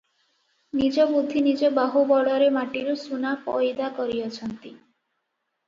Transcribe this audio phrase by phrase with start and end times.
[0.79, 4.75] ନିଜ ବୁଦ୍ଧି ନିଜ ବାହୁ ବଳରେ ମାଟିରୁ ସୁନା ପଇଦା କରିଅଛନ୍ତି।